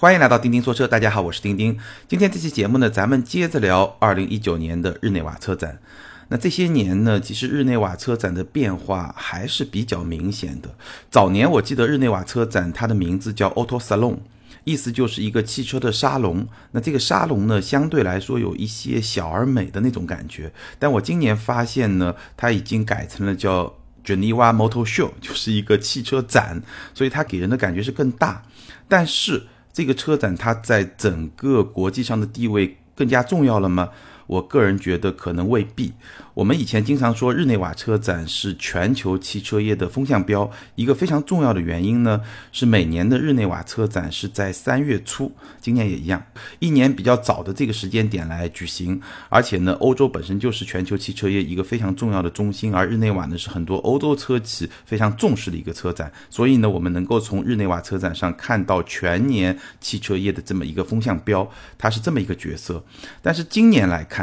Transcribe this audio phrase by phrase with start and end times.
[0.00, 1.76] 欢迎来到钉钉说车，大家好，我是钉钉。
[2.06, 5.80] 今天这期节目呢，咱们接着聊二零一九年的日内瓦车展。
[6.28, 10.72] 那这些年呢，其实日内瓦车展的变化还是比较明显的。
[11.10, 14.18] 早年我记得日内瓦车展，它的名字叫 Auto Salon，
[14.62, 16.46] 意思就是一个汽车的沙龙。
[16.70, 20.52] 那这个沙龙呢，相对来说有一些小而美的那种感觉。
[20.78, 23.74] 但我今年发现呢，它已经改成了叫
[24.04, 26.62] Geneva Motor Show，就是一个汽车展，
[26.94, 28.44] 所以它给人的感觉是更大。
[28.86, 33.90] 但是这个车展它在整个国际上的地位更加重要了吗？
[34.28, 35.92] 我个人觉得可能未必。
[36.34, 42.20] 我们以前经常说日内瓦车展是全球汽车业的风向标，一个非常重要的原因呢，
[42.52, 46.24] 是每年的日内瓦车展是在三月初，今年也一样，
[46.60, 49.00] 一年比较早的这个时间点来举行。
[49.28, 62.84] 而且呢，欧洲本身就是全球汽车业一个非常重要的中心，而日内瓦呢是很多欧洲车企非常重视的一个车展，所以呢，我们能够从日内瓦车展上看到全年汽车业的这么一个风向标，它是这么一个角色。
[63.20, 64.17] 但是今年来看，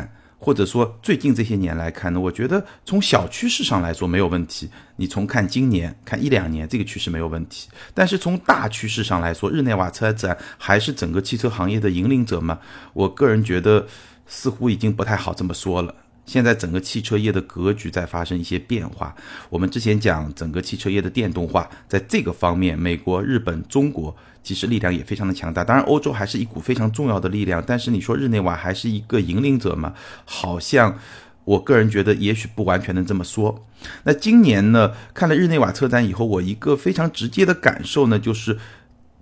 [0.46, 4.70] 或者说最近这些年来看呢，我觉得从小趋势上来说没有问题。
[4.98, 12.60] 你从看今年看一两年这个趋势没有问题，但是从大趋势上来说，日内瓦车展还是整个汽车行业的引领者吗？
[12.94, 13.88] 我个人觉得
[14.28, 15.96] 似乎已经不太好这么说了。
[16.28, 19.16] 现在整个汽车业的格局在发生一些变化。
[19.50, 24.16] 我们之前讲整个汽车业的电动化，在这个方面，美国、日本、中国
[24.46, 25.64] 其实力量也非常的强大。
[25.64, 27.62] 当然，欧洲还是一股非常重要的力量。
[27.66, 29.94] 但是你说日内瓦还是一个引领者吗？
[30.24, 30.98] 好像
[31.44, 33.66] 我个人觉得，也许不完全能这么说。
[34.04, 38.60] 那今年呢，看了日内瓦车展以后，我一个非常直接的感受呢，就是。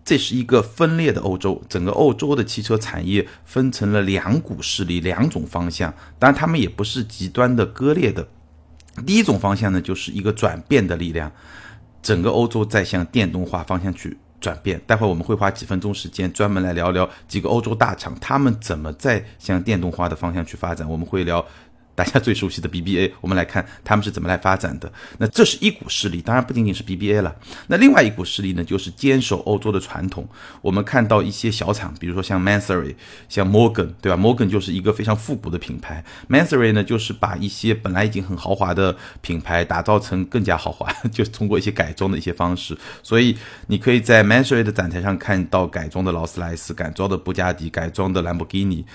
[0.05, 5.93] 这是一个分裂的欧洲，整个欧洲的汽车产业分成了两股势力，两种方向。
[6.19, 8.27] 当然，他们也不是极端的割裂的。
[9.07, 11.31] 第一种方向呢，就是一个转变的力量，
[12.01, 14.79] 整个欧洲在向电动化方向去转变。
[14.85, 20.87] 待会我们会花几分钟时间专门来聊聊几个欧洲大厂，他们怎么在向电动化的方向去发展。
[20.87, 21.43] 我们会聊。
[21.95, 24.91] 大家最熟悉的 BBA，我们来看他们是怎么来发展的。
[25.17, 27.35] 那这是一股势力，当然不仅仅是 BBA 了。
[27.67, 30.27] 那另外一股势力呢，就是坚守欧洲的传统。
[30.61, 32.95] 我们看到一些小厂，比如说像 Mansory、
[33.29, 42.77] 像 Morgan，对吧？Morgan 就是一个非常复古的品牌，Mansory 呢就是把一些本来已经很豪华的品牌打造成更加豪华， 就是通过一些改装的一些方式。
[43.01, 43.37] 所以
[43.67, 48.85] 你可以在 Mansory 的展台上看到改装的劳斯莱斯、改装的布加迪、改装的兰博基尼。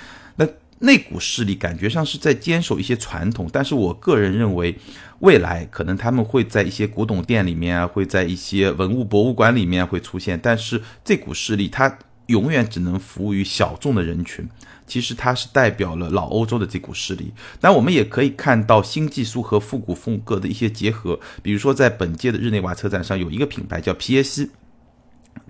[0.80, 4.76] 那股势力感觉上是在坚守一些传统，但是我个人认为，
[5.20, 14.48] 未来可能他们会在一些古董店里面啊，会在一些文物博物馆里面会出现，但是这股势力它永远只能服务于小众的人群。
[14.86, 24.50] 其实它是代表了老欧洲的这股势力，但我们也可以看到新技术和复古风格的一些结合，比如说在本届的日内瓦车展上有一个品牌叫皮耶西。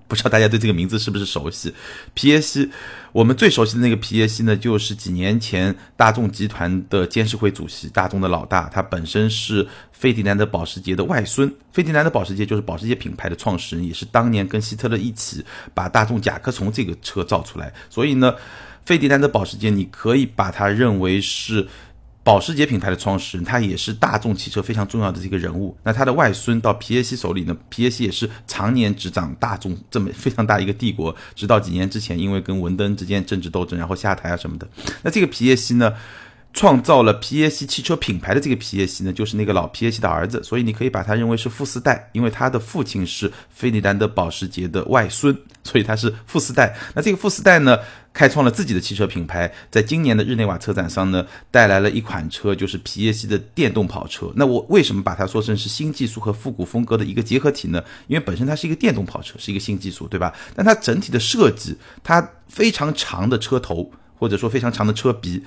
[0.09, 1.73] 不知道大家对这个名字是不是熟悉？
[2.15, 2.69] 皮耶西，
[3.13, 11.49] 我们最熟悉的那个皮耶西呢，就是几年前大众集团的监事会主席，大众的老大，他本身是费迪南德保时捷的外孙。
[11.71, 17.71] 费迪南德保时捷就是保时捷品牌的创始人，也是当年跟希特勒一起把大众甲壳虫这个车造出来。
[17.89, 18.33] 所以呢，
[18.85, 21.67] 费迪南德保时捷，你可以把它认为是。
[22.23, 25.75] 保时捷品牌的创始人，他也是大众汽车非常重要的这个人物。
[25.83, 27.57] 那他的外孙到皮耶西手里呢？
[27.69, 34.67] 皮耶西也是常年执掌大众这么非常大一个帝国，直到几年之前，因为跟文登之间政治斗争，然后下台啊什么的。
[35.01, 35.93] 那这个皮耶西呢？
[36.51, 46.75] 创造了皮耶西汽车品牌的这个皮耶西呢，就是那个老皮耶西的儿子，所以你可以把他认为是富四代，因为他的父亲是费迪南德保时捷的外孙，所以他是富四代。
[46.95, 47.77] 那这个富四代呢，
[48.11, 54.31] 开创了自己的汽车品牌，在今年的日内瓦车展上呢，带来了一款车，就是皮耶西的电动跑车。
[54.35, 57.81] 那我为什么把它说成是新技术和复古风格的一个结合体呢？
[58.07, 60.33] 因为本身它是一个电动跑车，是一个新技术，对吧？
[60.55, 65.43] 但它整体的设计，它非常长的车头，或者说非常长的车鼻。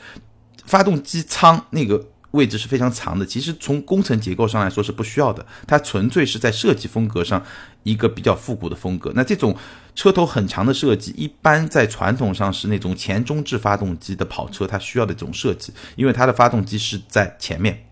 [0.65, 7.45] 发动机舱那个位置是非常长的，其实从工程结构上来说是不需要的，它纯粹是在设计风格上
[7.83, 9.13] 一个比较复古的风格。
[9.15, 9.55] 那这种
[9.95, 17.85] 车头很长的设计，一般在传统上是那种前中置发动机的跑车，它需要的这种设计，因为它的发动机是在前面，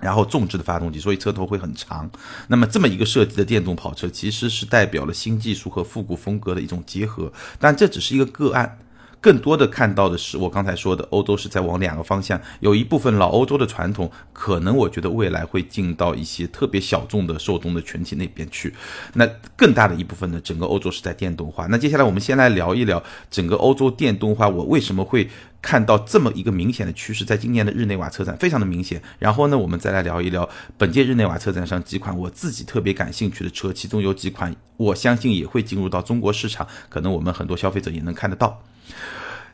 [0.00, 2.10] 然后重置的发动机，所以车头会很长。
[2.48, 8.78] 那么这么一个设计的电动跑车，其实是代表了新技术和复古风格的一种结合，但这只是一个个案。
[9.20, 18.72] 更多的看到的是我刚才说的，欧洲是在往两个方向，有一部分老欧洲的传统，可能我觉得未来会进到一些特别小众的受众的群体那边去。
[19.14, 21.66] 那更大的一部分呢，整个欧洲是在电动化。
[21.66, 25.28] 那接下来我们先来聊一聊整个欧洲电动化，我为什么会
[25.60, 29.02] 看到这么一个明显的趋势，在今年的日内瓦车展非常的明显。
[29.18, 38.62] 然后呢，我们再来聊一聊本届日内瓦车展上几款我自己特别感兴趣的车，其中有几款我相信也会进入到中国市场，可能我们很多消费者也能看得到。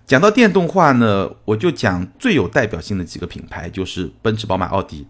[0.06, 5.06] 讲到电动化呢，我就讲最有代表性的几个品牌，就是奔驰、宝马、奥迪。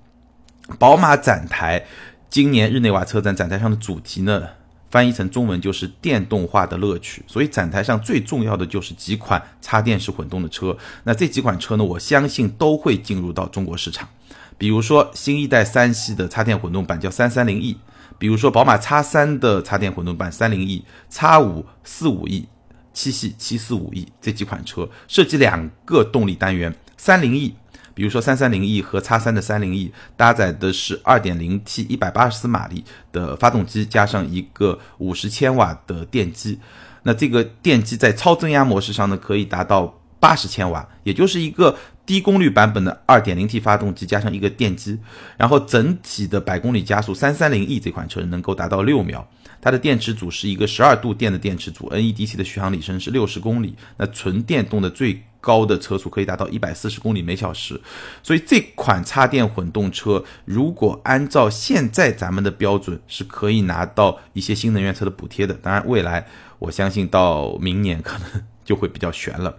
[0.79, 1.85] 宝马展台
[2.31, 4.43] 今年日内瓦车展展台上的主题呢？
[4.91, 10.77] 翻译成中文就是电动化的乐趣，所以展台上最重要的就是几款插电式混动的车。
[11.03, 14.09] 那这几款车呢，我相信都会进入到中国市场。
[14.56, 17.77] 比如说新一代三系的插电混动版叫三三零 E，
[18.19, 22.47] 比如说宝马 X 三的插电混动版三零 E，X 五四五 E，
[22.94, 27.55] 七系七四五 E 这几款车涉及两个动力单元，三零 E。
[27.96, 36.58] 比如说三三零 E 和叉三的三零 E 搭载的是二点零 T 一百八十四马力的发动机，加上一个五十千瓦的电机。
[37.05, 41.76] 那这个电机在超增压模式上呢，可以达到八十千瓦，也就是一个
[42.06, 44.99] 低功率版本的二点零 T 发动机加上一个电机。
[45.37, 49.27] 然后整体的百公里加速，三三零 E 这款车能够达到六秒。
[49.61, 53.75] 它的电池组是一个十二度电的电池组，NEDC 的续航里程是六十公里。
[53.97, 57.81] 那纯电动的最高的车速可以达到一百四十公里每小时，
[58.23, 65.55] 所以这款插电混动车如果按照现在咱们的标准，是可以拿到一些新能源车的补贴的。
[65.55, 66.27] 当然，未来
[66.59, 69.56] 我相信到明年可能就会比较悬了。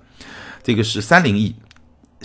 [0.62, 1.56] 这个是三零 E，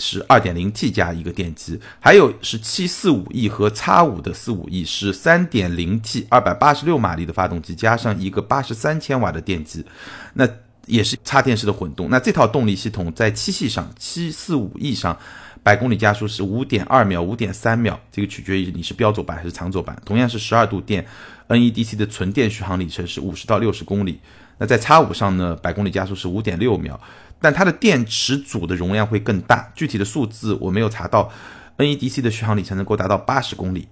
[0.01, 9.85] 是二点零 T 加一个电机，还有是七四五 E 和叉五的四五 E 是三点零 T 二百八十六马力的发动机，加上一个八十三千瓦的电机，
[10.33, 10.49] 那。
[10.87, 15.15] 也是插电式的混动，那这套动力系统在七系上、七四五 E 上，
[15.61, 19.95] 百公里加速是五点二秒、五点三秒，这个取决于你是标轴版还是长轴版。
[20.03, 21.05] 同样是十二度电
[21.47, 24.19] ，NEDC 的纯电续航里程是五十到六十公里。
[24.57, 26.99] 那在叉五上呢，百公里加速是五点六秒，
[27.41, 31.29] 但它的电池组的容量会更大，具体的数字我没有查到。
[31.77, 33.87] NEDC 的续航里程能够达到八十公里，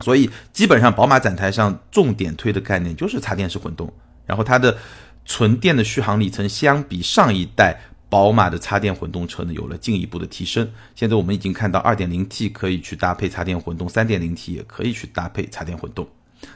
[0.00, 3.92] 所以基本上宝马展台上重点推的概念就是插电式混动，
[4.26, 4.76] 然后它的。
[5.24, 10.68] 纯电的续航里程相比上一代宝马的插电混动车呢，有了进一步的提升。
[10.96, 16.08] 现在我们已经看到 2.0T 可以去搭配插电混动，3.0T 也可以去搭配插电混动。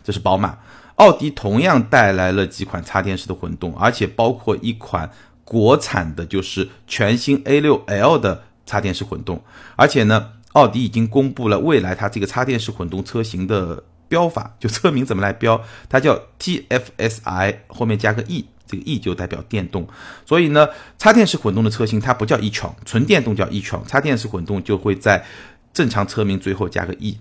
[0.02, 0.58] 这是宝马，
[0.96, 5.08] 奥迪同样带来了几款插电式的混动，而且包括一款
[5.46, 9.42] 国产的，就是全新 A6L 的插电式混动。
[9.76, 18.44] 而且呢，奥迪已经公布了未来它这个插电式混动车型的标法，就车名怎么来标，它叫 TFSI，后面加个 E。
[18.68, 19.86] 这个 E 就代表电动，
[20.26, 25.24] 所以呢，插电式混动的车型它不叫 e-tron，纯电动叫 e-tron，插电式混动就会在
[25.72, 27.16] 正常车名最后加个 E。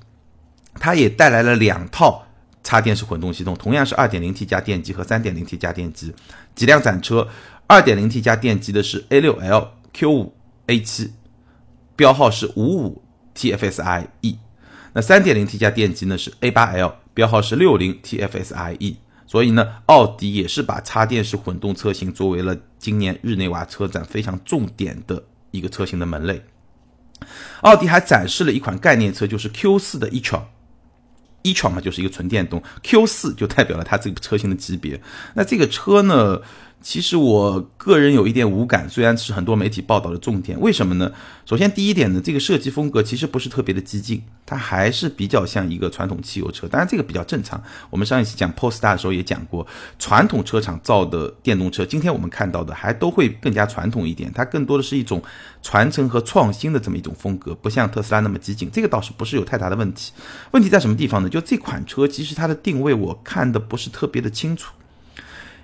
[0.80, 2.25] 它也带来了两套
[2.63, 6.12] 插电式混动系统，同样是 2.0T 加电机和 3.0T 加电机。
[6.56, 7.27] 几辆展车
[7.67, 10.31] ，2.0T 加电机的是 A6L Q5
[10.67, 11.12] A7，
[11.95, 14.39] 标号是 55TFSI-E。
[14.94, 18.97] 那 3.0T 加电机呢是 A8L，标号是 60TFSI-E。
[19.27, 26.45] 所以呢，奥迪也是把插电式混动车型作为了今年日内瓦车展非常重点的一个车型的门类。
[27.62, 35.01] 奥迪还展示了一款概念车，就是 Q4 的 e-tron，e-tron 嘛就是一个纯电动，Q4 就代表了它这个车型的级别。
[35.33, 36.41] 那这个车呢？
[36.81, 41.12] 其实我个人有一点无感，虽然是很多媒体报道的重点，为什么呢？
[41.44, 46.68] 首先第一点呢，这个设计风格其实不是特别的激进，它还是比较像一个传统汽油车。
[46.68, 47.60] 当然这个比较正常。
[47.89, 49.66] 我们上一期讲 Polestar 的时候也讲过，
[49.98, 55.20] 传统车厂造的电动车，今天我们看到的还都会更加传统一点，它更多的是一种
[55.63, 58.70] 传承和创新的这么一种风格，不像特斯拉那么激进。
[58.72, 60.13] 这个倒是不是有太大的问题。
[60.51, 61.27] 问题在什么地方呢？
[61.27, 64.72] 就这款车其实它的定位我看的不是特别的清楚。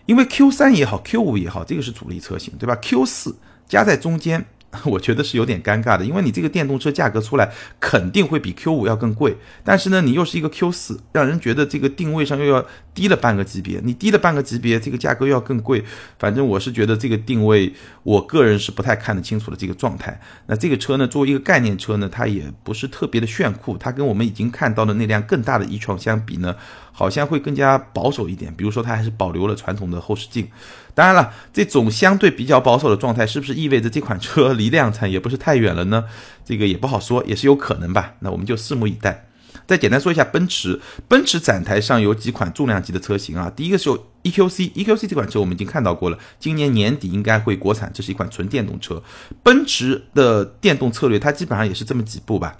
[0.06, 3.36] 因为 Q 三也好，Q 五也好，这个是主力车型，对吧？Q 四
[3.68, 4.46] 加在中间。
[4.86, 9.36] 我觉得是有点尴尬的，因为你这个电动车价格出来肯定会比 Q 五要更贵，
[9.66, 13.82] 但是呢，你又是一个 Q 四，让人觉得这个定位上又要低了半个级别。
[13.84, 15.84] 你低了半个级别，这个价格又要更贵。
[16.18, 17.74] 反正我是觉得这个定位，
[18.04, 20.18] 我个人是不太看得清楚的这个状态。
[20.46, 26.56] 那这个车呢，作为一个概念车呢，它也不是特别的炫酷，它跟我们已经看到的那辆更大的 e-tron 相比呢，
[26.94, 28.54] 好像会更加保守一点。
[28.56, 30.48] 比如说，它还是保留了传统的后视镜。
[30.94, 36.06] 当然了，这种相对比较保守的状态，是不是意味着这款车 离量产也不是太远了呢？
[36.46, 38.14] 这个也不好说，也是有可能吧。
[38.20, 39.28] 那我们就拭目以待。
[39.66, 43.52] 再简单说一下奔驰，奔驰展台上有几款重量级的车型啊。
[43.56, 43.90] 第一个是
[44.24, 49.02] EQC，EQC 这款车我们已经看到过了，今年年底应该会国产，这是一款纯电动车。
[49.42, 52.58] 奔驰的电动策略，它基本上也是这么几步吧。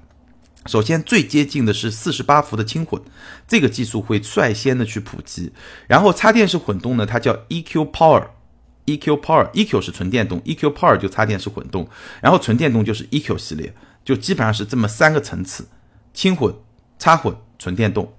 [0.68, 3.02] 首先，最接近的是四十八伏的轻混，
[3.48, 5.52] 这个技术会率先的去普及。
[5.88, 8.28] 然后，插电式混动呢，它叫 EQ Power
[8.98, 11.88] EQ Power，EQ 是纯电动，EQ Power 就插电式混动，
[12.22, 15.68] 然后纯电动就是 EQ 系列，就基本上是这么三个层次：
[16.14, 16.54] 轻混、
[17.00, 18.14] 插混、纯电动。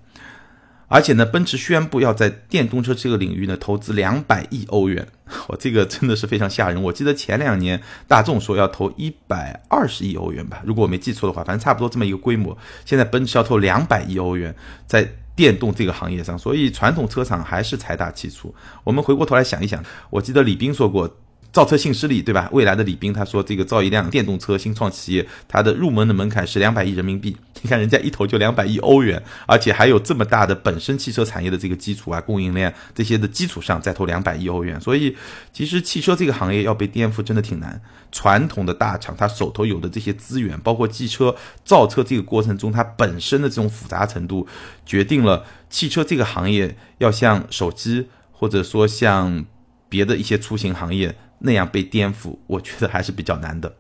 [0.88, 5.09] 而且呢，奔驰宣布要在电动车这个领域呢投资两百亿欧元，
[5.49, 6.83] 我这个真的是非常吓人。
[6.83, 12.55] 我记得前两年大众说要投一百二十亿欧元吧，如果我没记错的话，反正差不多这么一个规模。
[12.85, 14.55] 现在奔驰要投两百亿欧元
[14.87, 15.11] 在
[15.43, 18.55] 电动这个行业上，所以传统车厂还是财大气粗。
[18.85, 21.17] 我们回过头来想一想，我记得李斌说过。
[21.52, 22.49] 造车新势力，对吧？
[22.50, 27.37] 未来的李斌他说，这个造一辆电动车新创企业，它的入门的门槛是两百亿人民币。
[27.61, 34.80] 你看人家一投就两百亿欧元，而且还有这么大的本身汽车产业的这个基础啊，供应链这些的基础上再投两百亿欧元。
[34.80, 35.14] 所以，
[35.52, 37.80] 其实汽车这个行业要被颠覆真的挺难。
[38.11, 44.47] 传统的大厂，它手头有的这些资源，包括汽车造车这个过程中它本身的这种复杂程度，
[44.87, 49.44] 决定了汽车这个行业要像手机或者说像
[49.90, 51.14] 别的一些出行行业。
[51.43, 53.75] 那样被颠覆，我觉得还是比较难的。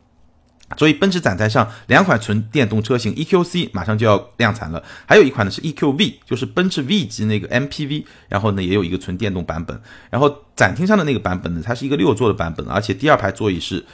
[0.78, 9.78] 所以奔驰展台上两款纯电动车型 EQC 马上就要量产了，还有一款呢是 EQV，就是奔驰 V 级那个 MPV，然后呢也有一个纯电动版本。
[10.08, 13.84] 然后展厅上的那个版本呢，它是一个六座的版本，而且第二排座椅是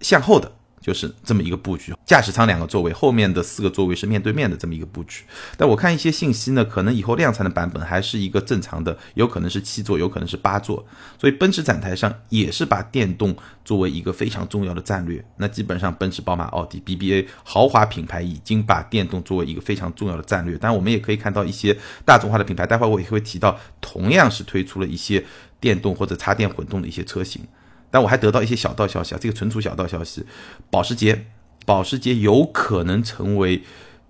[0.00, 0.50] 向后的。
[0.82, 5.22] 就是这么一个布局，驾驶舱两个座位，后面的四个座位是面对面的这么一个布局。
[5.56, 10.84] 但我看一些信息呢，可能以后量产的版本还是一个正常的，有可能是七座，有可能是八座。
[11.18, 13.34] 所以奔驰展台上也是把电动
[13.64, 15.24] 作为一个非常重要的战略。
[15.36, 20.58] 那基本上奔驰、宝马、奥迪、BBA 豪华品牌已经把电动作为一个非常重要的战略。
[20.60, 25.24] 但我们也可以看到一些大众化的品牌，待会我也会提到，同样是推出了一些
[25.60, 27.40] 电动或者插电混动的一些车型。
[27.92, 30.26] 但我还得到一些小道消息啊，这个存储小道消息，
[30.70, 31.26] 保时捷，
[31.64, 33.62] 保时捷有可能成为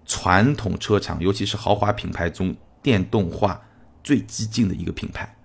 [0.06, 3.60] 传统车厂，尤其是豪华品牌中电动化
[4.02, 5.36] 最激进的一个品牌。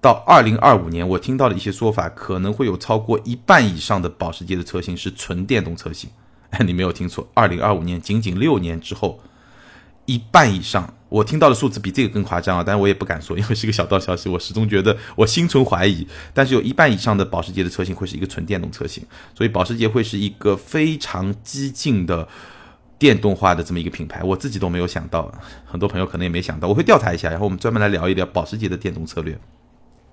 [0.00, 6.10] 到二零二五年，我听到的一些说法，可能会有超过一半以上的保时捷的车型是纯电动车型。
[6.50, 9.20] 哎，你没有听错，二零二五年仅仅六年之后。
[10.08, 12.64] 一半以上，我听到的数字比这个更夸张啊！
[12.66, 14.28] 但是我也不敢说，因为是个小道消息。
[14.28, 16.06] 我始终觉得，我心存怀疑。
[16.34, 22.26] 但是有一半以上的保时捷的车型会是一个纯电动车型，所以保时捷会是一个非常激进的
[22.98, 24.20] 电动化的这么一个品牌。
[24.24, 25.32] 我自己都没有想到，
[25.64, 26.66] 很多朋友可能也没想到。
[26.66, 29.38] 我会调查一下，然后我们专门来聊一聊保时捷的电动策略。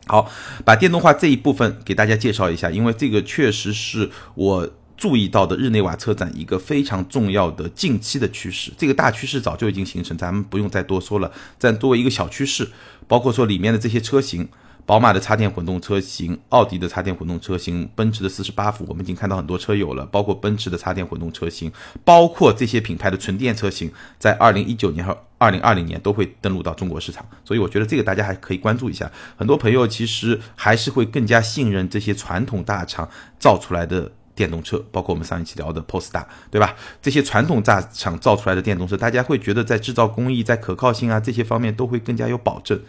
[0.06, 0.30] 好，
[0.64, 4.70] 把电动化这一部分给大家介绍一下，因为这个确实是我。
[4.96, 11.32] 注意到的日内瓦车展一个非常重要的近期的趋势，这个大趋势早就已经形成，咱们不用再多说了。
[11.60, 12.70] 但作为一个小趋势，
[13.08, 14.48] 包括说里面的这些车型，
[14.86, 21.72] 宝马的插电混动车型，奥迪的插电混动车型，奔驰的四十八伏，我们已经看到很多车友了，包括奔驰的插电混动车型，
[22.06, 27.26] 包括这些品牌的纯电车型，在二零一九年和二零二零年都会登陆到中国市场。
[27.44, 29.12] 所以我觉得这个大家还可以关注一下。
[29.36, 33.10] 很多朋友其实还是会更加信任这些传统大厂
[33.40, 34.12] 造出来的。
[34.36, 36.76] 电动车，包括我们上一期聊的 Polestar，对吧？
[37.02, 42.80] 这些传统大厂造出来的电动车，大家会觉得在制造工艺、在可靠性啊这些方面都会更加有保证。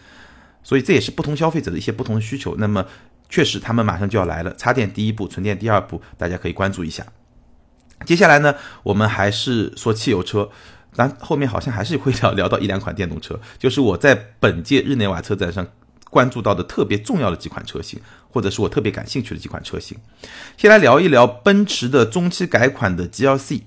[0.63, 2.57] 所以这也是不同消费者的一些不同的需求。
[2.57, 2.87] 那么，
[3.29, 7.05] 确实他们马上就要来了，插电第一步，纯电第二步，大家可以关注一下。
[8.07, 10.49] 接下来呢，我们还是说汽油车，
[10.97, 15.67] 但后面好像还是会聊聊到一两款电动车，就是我在本届日内瓦车展上。
[16.15, 17.99] 关注到的特别重要的几款车型，
[18.31, 19.99] 或者是我特别感兴趣的几款车型，
[20.57, 23.63] 先来聊一聊奔驰的中期改款的 GLC。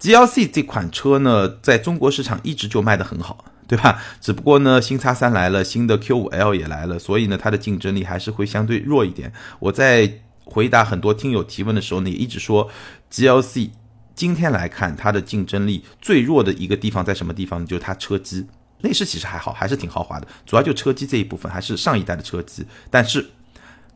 [0.00, 4.02] GLC 这款车呢，在中国市场一直就卖得很好，对吧？
[4.18, 9.30] 只不过呢，新叉三来了，新的 Q5L 也来了，所以呢，它的竞争力还是会相对弱一点。
[9.58, 12.70] 我在回答很多听友提问的时候呢，也一直说
[13.12, 13.70] GLC
[14.14, 17.66] 今天来看它的竞争力最弱的一个地方在什么地方呢？
[17.66, 18.46] 就是它车机。
[18.84, 22.64] 内饰其实还好，还是挺豪华的，主要就车机这一部分还是上一代的车机。
[22.90, 23.26] 但是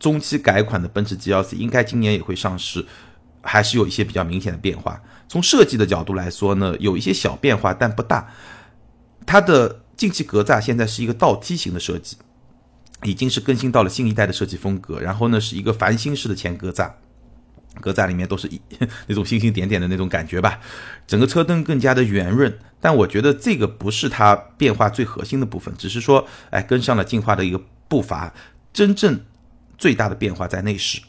[0.01, 2.85] 中期改款的奔驰 GLC 应该今年也会上市，
[3.43, 5.01] 还是有一些比较明显的变化。
[5.29, 8.33] 从设计的角度来说呢，有一些小变化，但不大。
[9.27, 12.17] 它的进气格栅现在是一个倒梯形的设计，
[13.03, 14.99] 已经是更新到了新一代的设计风格。
[14.99, 16.91] 然后呢，是一个繁星式的前格栅。
[17.81, 18.61] 格栅里面都是一
[19.07, 20.61] 那种星星点点的那种感觉吧，
[21.07, 28.33] 整个车灯更加的圆润，但我觉得这个不是它变化最核心的部分，只是说，哎，跟上了进化的一个步伐。
[28.73, 29.21] 真正
[29.77, 31.01] 最大的变化在内饰，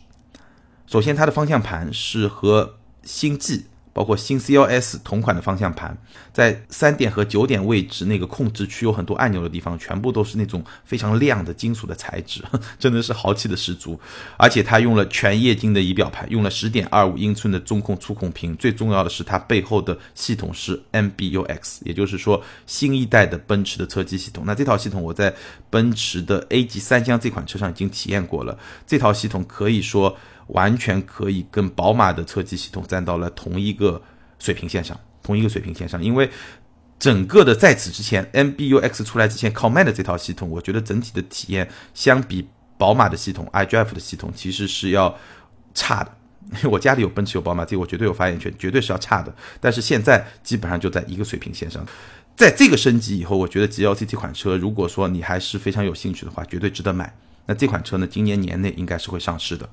[0.87, 5.97] 首先它的方向盘是和星际包括新 CLS 同款的方向盘，
[6.31, 12.43] 在三点和九点位置那个控制区有很多按钮的地方，全部都是那种非常亮的金属的材质，
[12.79, 13.99] 真的是豪气的十足。
[14.37, 24.43] 而且它用了全液晶的仪表盘，用了十点二五英寸的中控触控屏，最重要的是它背后的系统是 MBUX，也就是说新一代的奔驰的车机系统。
[24.45, 25.33] 那这套系统我在
[25.69, 30.17] 奔驰的 A 级三厢这款车上已经体验过了，这套系统可以说。
[30.49, 34.01] 完全可以跟宝马的车机系统站到了同一个
[34.37, 36.03] 水平线上，同一个水平线上。
[36.03, 36.29] 因为
[36.99, 45.17] 整个的在此之前，MBUX 出来之前靠卖的这套系统，我觉得整体的体验相比宝马的系统，iDrive 的系统其实是要
[45.73, 46.11] 差的。
[46.51, 49.33] 因为我家里有奔驰有宝马，这我绝对有发言权，绝对是要差的。
[49.59, 51.85] 但是现在基本上就在一个水平线上。
[52.35, 57.13] 在这个升级以后，我觉得 GLC 这款车，如果说你还是非常有兴趣的话，绝对值得买。
[57.45, 59.69] 那这款车呢，今年年内应该是会上市的。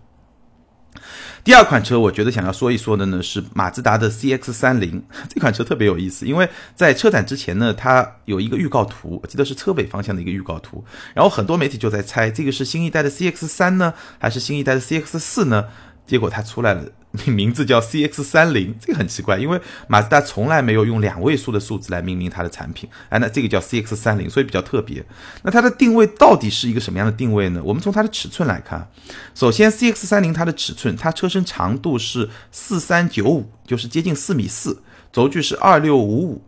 [1.45, 10.85] 第二款车，我觉得想要说一说的呢是马自达的 CX 三零 这款车特别有意思，因为在车展之前呢，它有一个预告图，我记得是车尾方向的一个预告图，
[11.15, 15.65] 然后很多媒体就在猜这个是新一代的 CX 三呢，还是新一代的 CX 四呢？
[16.07, 16.85] 结果它出来了。
[17.27, 22.89] 名字叫 CX 三零，这个很奇怪，因为马自达从来没有用两位数的数字来命名它的产品。
[23.09, 25.05] 哎，那这个叫 CX 三零，所以比较特别。
[25.43, 27.61] 那它的定位到底是一个什么样的定位呢？
[27.65, 28.89] 我们从它的尺寸来看，
[29.35, 34.83] 首先 CX 三零它的尺寸，它车身长度是四三九五，就是接近四米四，
[35.13, 36.43] 轴距是二六五五。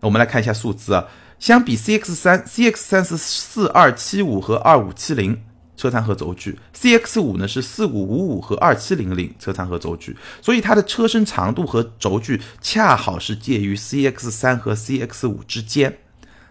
[0.00, 1.06] 我们来看一下数字啊，
[1.38, 5.42] 相比 CX 三，CX 三是四二七五和二五七零。
[5.78, 15.96] 车长和轴距，CX 五呢是四五五五和二七零零车长和轴距，所以它的车身长度和轴距恰好是介于 CX 三和 CX 五之间。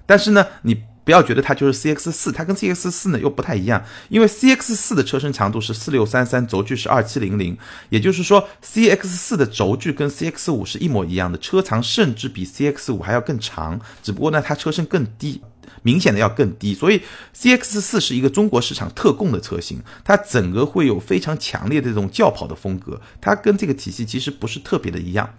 [0.06, 7.58] 但是呢，你不要觉得它就是 CX 四，它跟 CX 四呢又不太一样，因为 CX 四的车身长度是四六三三，轴距是二七零零，
[7.90, 15.42] 也就是说 CX 四的轴距跟 CX 五是一模一样的，车长甚至比 CX 五还要更长，只不过呢它车身更低。
[15.84, 17.02] 明显的要更低，所以
[17.36, 25.34] CX 四是一个中国市场特供的车型，它整个会有非常强烈的这种轿跑的风格，它跟这个体系其实不是特别的一样。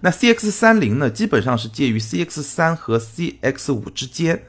[0.00, 4.44] 那 CX 三零呢，基本上是介于 CX 三和 CX 五之间。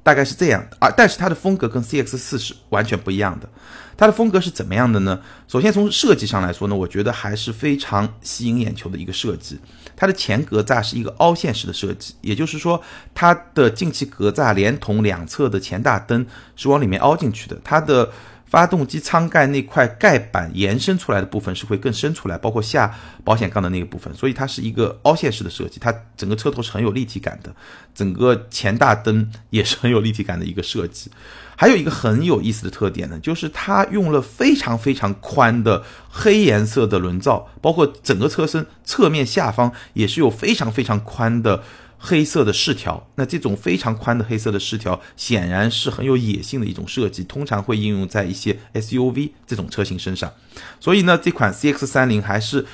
[0.00, 3.50] 大概是这样的啊，但是它的风格跟 CX 四是完全不一样的。
[3.98, 5.20] 它的风格是怎么样的呢？
[5.48, 9.58] 首先从设计上来说呢，我觉得还是非常吸引眼球的一个设计。
[9.96, 12.80] 它的前格栅是一个凹陷式的设计，也就是说，
[13.12, 16.24] 它的进气格栅连同两侧的前大灯
[16.54, 17.60] 是往里面凹进去的。
[17.64, 18.08] 它的
[18.48, 25.78] 发动机舱盖那块盖板延伸出来的部分是会更深出来，包括下保险杠的那个部分，所以它是一个凹陷式的设计。
[25.78, 27.54] 它整个车头是很有立体感的，
[27.94, 31.10] 整个前大灯也是很有立体感的一个设计。
[31.56, 41.62] 还有一个很有意思的特点呢，就是它用了非常非常宽的黑颜色的轮罩，包括整个车身侧面下方也是有非常非常宽的。
[41.98, 50.32] 黑色的饰条，那这种非常宽的黑色的饰条，显然是很有野性的一种设计，通常会应用在一些 SUV 这种车型身上。
[50.78, 52.64] 所以呢，这款 CX 三零还是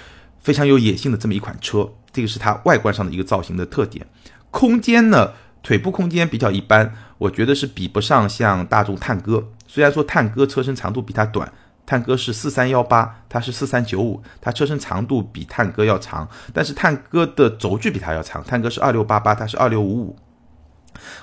[0.40, 4.06] 非常有野性的这么一款车，这个是它外观上的一个造型的特点。
[4.50, 5.32] 空间呢，
[5.62, 9.48] 腿部空间比较一般，我觉得是比不上像大众探歌。
[9.66, 11.50] 虽然说探歌车身长度比它短。
[11.86, 18.42] 探歌是四三幺八，它是四三九五，它车身长度比探歌要长，但是探歌的轴距比它要长。
[18.42, 20.16] 探歌是二六八八，它是二六五五。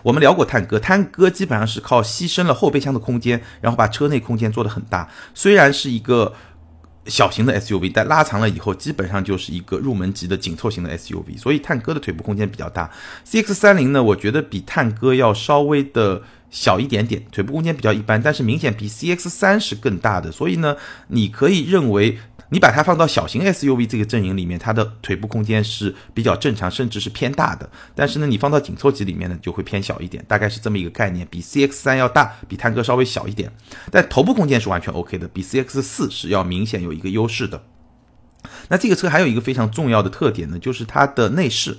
[0.04, 5.10] 我们聊过探歌，探歌基本上是靠牺牲了后备箱的空间，然后把车内空间做得很大。
[5.34, 6.32] 虽然是一个
[7.06, 11.40] 小型的 SUV，但拉长了以后，基本上就是一个入门级的紧凑型的 SUV。
[11.40, 12.92] 所以探歌的腿部空间比较大。
[13.26, 16.22] CX 三零呢，我觉得比探歌要稍微的。
[16.52, 20.76] 小一点点，腿部空间比较一般，但是明显比 CX 三是更大的，所以呢，
[21.08, 27.70] 你可以认为你把它放到小型 SUV 这个阵营里面，它的腿部空间是比较正常，甚至是偏大的。
[27.96, 33.50] 但是呢，你放到紧凑级里面呢，就会偏小一点，大概是这么一个概念，比 CX 三要大，比探戈稍微小一点。
[33.90, 37.64] 但头部空间是完全 OK 的，比 CX 四是要明显有一个优势的。
[38.68, 41.78] 那这个车还有一个非常重要的特点呢，就是它的内饰。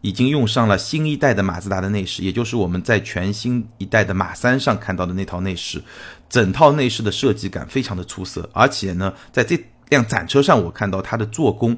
[0.00, 5.82] 已经用上了新一代的马自达的内饰，也就是我们在全新一代的马三上看到的那套内饰，
[6.28, 9.58] 整套内饰的设计感非常的出色，而且呢，在这
[9.88, 11.76] 辆展车上我看到它的做工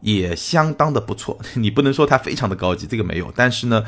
[0.00, 1.38] 也相当的不错。
[1.54, 3.84] 你不能说它非常的高级，这个没有，但是呢，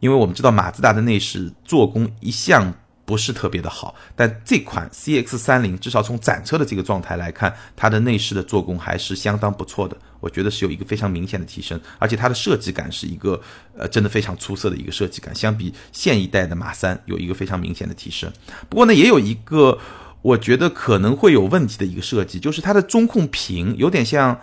[0.00, 2.74] 因为我们知道马自达的内饰做工一向。
[3.06, 13.40] 不是特别的好，但这款 CX 三零至少从展车的这个状态来看，它的内饰的做工还是相当不错的，我觉得是有一个非常明显的提升，而且它的设计感是一个
[13.76, 18.30] 呃真的非常出色的一个设计感，相比现一代的马三有一个非常明显的提升。
[18.68, 19.78] 不过呢，也有一个
[20.22, 24.38] 我觉得可能会有问题的一个设计，就是它的中控屏有点像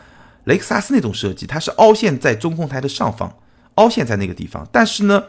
[0.45, 3.37] 雷克萨斯那种设计，它是凹陷在中控台的上方，
[3.75, 5.23] 凹陷在那个地方，但是呢，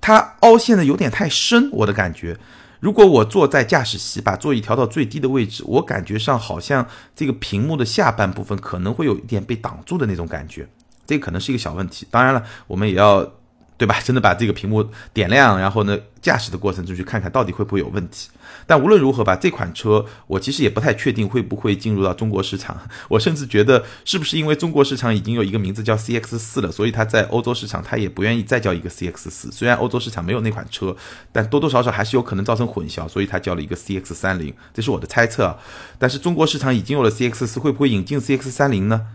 [0.00, 2.36] 它凹陷的有点太深，我的感觉。
[2.80, 10.68] 如果我坐在驾驶席，把座椅调到最低的位置，我感觉上好像这个屏幕的下半部分可能会有一点被挡住的那种感觉，
[11.06, 12.06] 这可能是一个小问题。
[12.10, 13.32] 当然了，我们也要。
[13.78, 14.00] 对吧？
[14.02, 18.30] 真的把这个屏幕点亮，然后呢，驾驶的过程中去看看到底会不会有问题。
[18.66, 22.76] 但无论如何吧，这款车我其实也不太确定会不会进入到中国市场。
[23.08, 29.52] 我甚至觉得，是不是因为中国市场已经有一个名字叫 CX 四了，所以它在欧洲市场它也不愿意再叫一个 CX 四。
[29.52, 30.96] 虽然欧洲市场没有那款车，
[31.30, 34.52] 但多多少少还是有可能造成混淆，所以它叫了一个 CX 三零。
[34.72, 35.56] 这是我的猜测。
[35.98, 39.06] 但是中国市场已经有了 CX 四，会不会引进 CX 三零呢？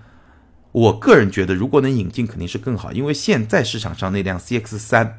[0.71, 5.17] 我个人觉得，如果能引进，肯定是更好，因为现在市场上那辆 CX 三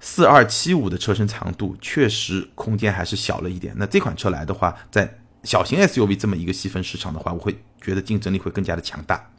[0.00, 3.74] 四二七五的车身长度确实空间还是小了一点。
[3.76, 9.30] 那这款车来的话，在小型 SUV 这么一个细分市场的话，我会觉得竞争力会更加的强大。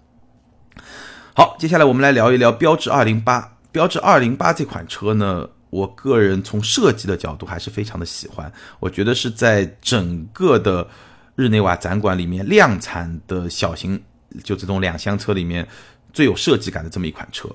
[1.36, 3.58] 好，接下来我们来聊一聊标致二零八。
[3.72, 10.88] 标致二零八这款车呢，我个人从设计的角度还是非常的喜欢，我觉得是在整个的
[11.36, 14.02] 日内瓦展馆里面量产的小型。
[14.44, 15.68] 就这种两厢车里面
[16.14, 17.50] 最有设计感的这么一款车，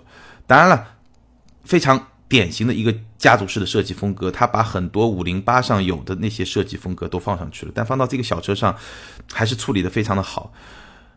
[0.47, 0.87] 当然了，
[1.65, 8.77] 非常典型的一个家族式的设计风格，它把很多五零八上有的那些设计风格都放上去了，但放到这个小车上，
[9.33, 10.53] 还是处理的非常的好。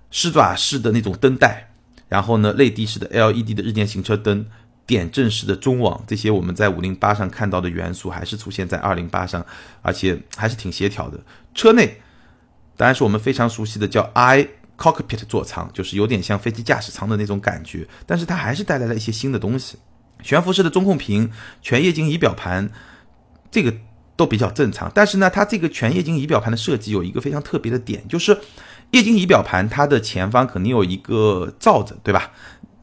[0.09, 1.69] 狮爪式的那种灯带，
[2.07, 4.45] 然后呢，泪滴式的 LED 的日间行车灯，
[4.85, 9.45] 点阵式的中网，这些我们在五零八上看到的元素，还是出现在二零八上，
[9.81, 11.19] 而且还是挺协调的。
[11.53, 11.99] 车内
[12.77, 14.47] 当然是我们非常熟悉的叫 i。
[14.77, 19.77] Cockpit 座舱就是有点像飞机驾驶舱的那种感觉，但是它还是带来了一些新的东西。
[20.21, 21.29] 悬浮式的中控屏、
[21.61, 22.69] 全液晶仪表盘，
[23.51, 23.73] 这个
[24.15, 24.91] 都比较正常。
[24.93, 28.37] 但是呢，它这个全液晶仪表盘的设计有一个非常特别的点，就是
[28.91, 32.31] 液晶仪表盘它的前方肯定有一个罩子，对吧？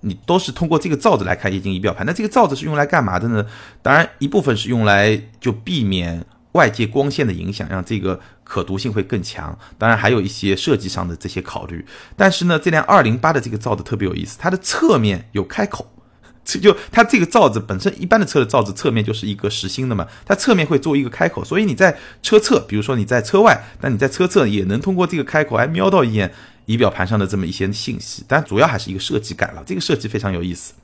[0.02, 2.06] 你都是通过这个罩子来看液晶仪表盘。
[2.06, 3.44] 那这个罩子是用来干嘛的呢？
[3.82, 6.24] 当然，一部分是用来就避免。
[6.52, 11.84] 外界光线的影响让这个可读性会更强，当然还有一些设计上的这些考虑。
[12.16, 15.92] 但是呢，这辆二零八的这个罩子特别有意思，它的侧面有开口，
[16.44, 26.32] 这就它这个罩子本身一般的车的罩子侧面就是一个实心的嘛，它侧面会做一个开口，所以你在车侧，比如说你在车外，但你在车侧也能通过这个开口来瞄到一眼
[26.66, 28.24] 仪表盘上的这么一些信息。
[28.26, 30.74] 但主要还是一个设计感了，这个设计非常有意思。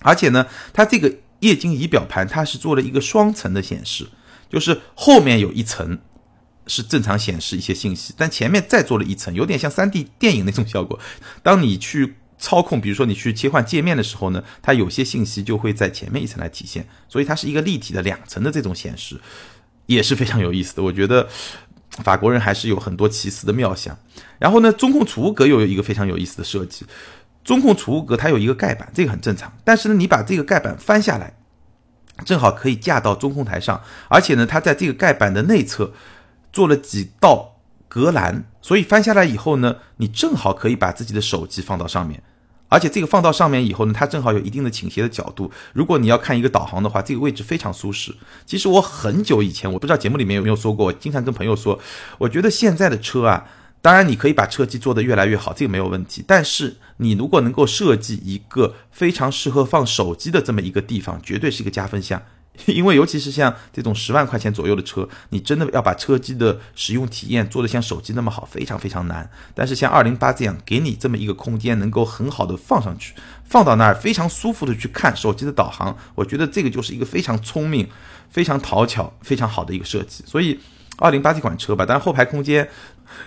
[0.00, 4.08] 而且呢，它这个液晶仪表盘它是做了一个双层的显示。
[4.48, 5.98] 就是后面有一层
[6.66, 10.98] 是正常显示一些信息，但前面再做了一层，有点像三 D 电影那种效果。
[11.42, 19.20] 当你去操控，比如说你去切换界面的时候呢，它有些信息就会在前面一层来体现，所以它是一个立体的两层的这种显示，
[19.86, 20.82] 也是非常有意思的。
[20.82, 21.28] 我觉得
[21.90, 23.98] 法国人还是有很多奇思的妙想。
[24.38, 26.86] 然后呢，中控储物格又有一个非常有意思的设计，
[27.42, 31.34] 中控储物格它有一个盖板，这个很正常，但是呢，你把这个盖板翻下来。
[32.24, 35.92] 正好可以架到中控台上，而且呢，它在这个盖板的内侧
[36.52, 37.56] 做了几道
[37.88, 42.22] 隔栏，所以翻下来以后呢，你正好可以把自己的手机放到上面，
[42.68, 45.50] 而且这个放到上面以后呢，它正好有一定的倾斜的角度。
[45.72, 48.14] 如果你要看一个导航的话，这个位置非常舒适。
[48.44, 51.78] 其实我很久以前，我不知道节目里面有没有说过，我经常跟朋友说，
[52.18, 53.46] 我觉得现在的车啊。
[53.80, 56.24] 当然，你可以把车机做得越来越好，这个没有问题。
[56.26, 62.20] 但是，你如果能够设计一个非常适合放手机的这么一个地方，绝对是一个加分项。
[62.66, 69.30] 因为尤其是像这种十万块钱左右的车，你真的要把车机的使用体验做得像手机那么好，非常非常难。
[69.54, 73.14] 但是像二零八这样，给你这么一个空间，能够很好的放上去，
[73.44, 77.88] 放到那儿非常舒服的去看手机的导航，我觉得这个就是一个非常聪明、
[78.28, 80.24] 非常讨巧、非常好的一个设计。
[80.26, 80.58] 所以，
[80.96, 82.68] 二零八这款车吧，当然后排空间。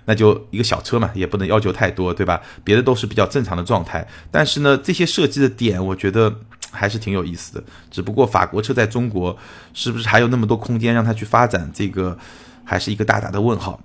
[0.05, 2.41] 那就一个小车嘛，也不能要求太多，对吧？
[2.63, 4.07] 别的都是比较正常的状态。
[4.29, 6.33] 但是呢，这些设计的点，我觉得
[6.71, 7.63] 还是挺有意思的。
[7.89, 9.37] 只不过法国车在中国
[9.73, 11.69] 是不是还有那么多空间让它去发展？
[11.73, 12.17] 这个
[12.63, 13.81] 还是一个大大的问号。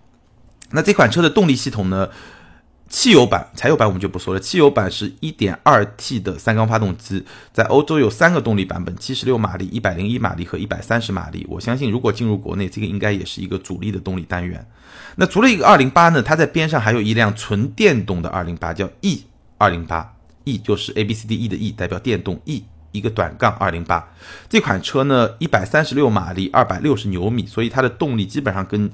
[0.71, 2.09] 那这款车的动力系统呢？
[2.88, 4.38] 汽油版、柴油版我们就不说了。
[4.38, 11.44] 汽油版是 1.2T 的三缸发动机，在欧洲有三个动力版本：76马力、101马力和130马力。
[11.49, 14.64] 我相信，如果进入国内，这个应该也是一个主力的动力单元。
[15.16, 16.22] 那除了一个208呢？
[16.22, 24.05] 它在边上还有一辆纯电动的208，叫 E208，E 就是 A B C D E 的 E，代表电动 E，一个短杠208。
[24.49, 28.88] 这款车呢，136马力，260牛米，所以它的动力基本上跟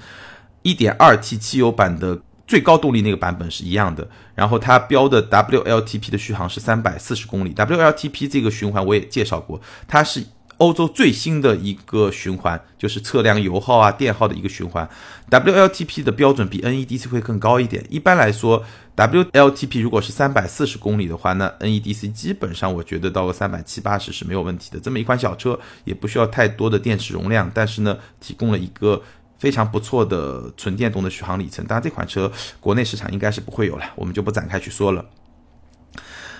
[0.63, 2.19] 1.2T 汽油版的。
[2.47, 7.55] 最高动力那个版本是一样的，然后它标的 WLTP 的续航是三百四十公里。
[7.55, 10.25] WLTP 这个循环我也介绍过，它是
[10.59, 14.89] 欧洲最新的一个循环，就是测量油耗啊、电耗的一个循环。
[15.31, 17.85] WLTP 的标准比 NEDC 会更高一点。
[17.89, 18.63] 一般来说
[18.95, 24.79] ，WLTP 如果是三百四十公里的话，那 NEDC 基本上我觉得到个三百七八十是没有问题的。
[24.79, 29.03] 这么一款小车也不需要太多的电池容量，但是呢，提供了一个
[29.43, 31.65] 非常不错的纯电动的续航里程。
[31.67, 35.05] 当然，这款车国内市场应该是不会有了，我们就不展开去说了。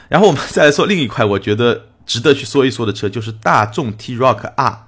[0.09, 4.85] 然后我们再来说另一块，我觉得值得去说一说的车，就是大众 T-Roc k R。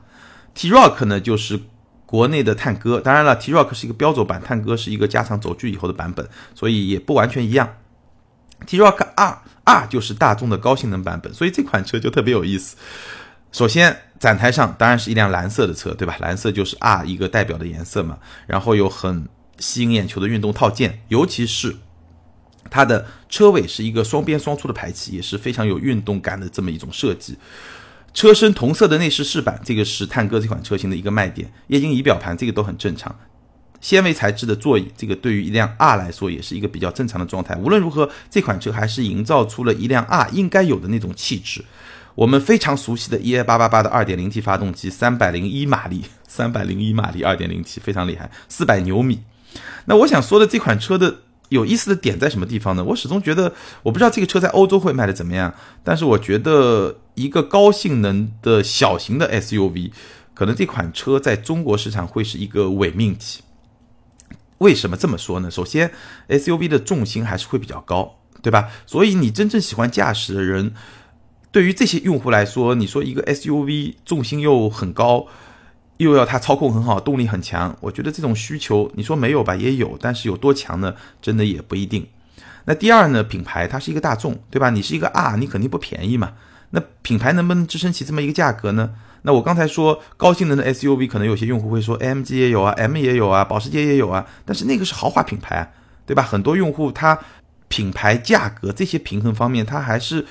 [0.55, 1.59] T-Roc k 呢，就是
[2.07, 3.01] 国内的探歌。
[3.01, 7.79] 当然了，T-Roc k 是一个标轴版，探歌是一个加长轴距以后的版本，所以也不完全一样。
[8.65, 12.77] T-Roc k R R 就是大众的高性能版本，所以这款车就特别有意思。
[13.55, 16.17] 首先，展台上当然是一辆蓝色的车，对吧？
[16.19, 18.19] 蓝色就是 R 一个代表的颜色嘛。
[18.49, 19.29] 然后有很
[19.61, 21.77] 吸引眼球的运动套件，尤其是。
[22.69, 27.39] 它的车尾是一个双边双出的排气，也是非常有运动感的这么一种设计。
[28.13, 31.49] 车身同色的内饰饰板，这个是探歌这款车型的一个卖点。
[31.69, 33.15] 液晶仪表盘这个都很正常。
[33.81, 37.55] 纤维材质的座椅，这个对于一辆 R 来说也是一个比较正常的状态。
[37.55, 41.65] 无论如何，这款车还是营造出了一辆 R 应该有的那种气质。
[42.15, 49.23] 我们非常熟悉的 EA888 的 2.0T 发动机，三百零一马力，三百零一马力 2.0T 非常厉害，四百牛米。
[49.87, 51.17] 那我想说的这款车的。
[51.51, 52.83] 有意思的点在什么地方呢？
[52.83, 59.93] 我始终觉得，我不知道这个车在欧洲会卖的怎么样，但是我觉得一个高性能的小型的 SUV，
[60.33, 63.43] 可能这款车在中国市场会是一个伪命题。
[64.59, 65.51] 为什么这么说呢？
[65.51, 65.93] 首先
[66.29, 68.71] ，SUV 的重心还是会比较高，对吧？
[68.87, 70.75] 所以你真正喜欢驾驶的人，
[71.55, 75.29] 对于这些用户来说，你说一个 SUV 重心又很高。
[75.99, 80.97] 又要它操控很好，动力很强，我觉得这种需求你说没有吧，也有，但是有多强呢？
[81.23, 82.05] 真的也不一定。
[82.65, 84.71] 那第二呢，品牌它是一个大众，对吧？
[84.71, 86.33] 你是一个 R，你肯定不便宜嘛。
[86.71, 88.91] 那品牌能不能支撑起这么一个价格呢？
[89.23, 95.73] 那我刚才说高性能的 SUV，可能有些用户会说 AMG 也有啊，M 也有啊，保时捷也有啊，但是那个是豪华品牌，
[96.05, 96.25] 对吧？
[96.25, 97.17] 很多用户他
[97.69, 100.27] 品牌价格这些平衡方面，他还是。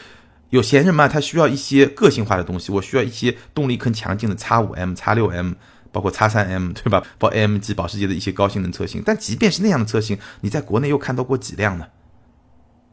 [0.54, 1.08] 有闲人嘛？
[1.08, 5.54] 他需要一些个性化的东西，我需要一些动力更强劲的 X 五 M、X 六 M，
[5.92, 7.04] 包括 X 三 M，对吧？
[7.18, 9.02] 包 AMG、保时捷的一些高性能车型。
[9.04, 11.88] 但即便是那样的车型，你在国内又看到过几辆呢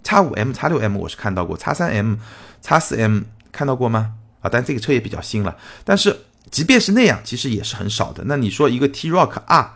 [0.02, 2.14] ？X 五 M、X 六 M 我是看到过，X 三 M、
[2.62, 4.14] X 四 M 看到过吗？
[4.40, 5.54] 啊，但这个车也比较新了。
[5.84, 6.16] 但是
[6.50, 8.24] 即便是那样，其实也是很少的。
[8.24, 9.74] 那你说一个 T Rock R，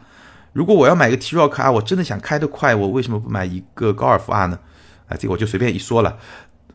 [0.55, 4.59] 如果我要买一个 T Rock R，我真的想开得快，我为什么不买一个高尔夫 R 呢？
[5.07, 6.17] 啊，这个我就随便一说了。